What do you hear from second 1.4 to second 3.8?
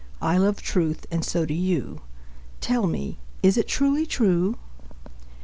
do you... Tell me, is it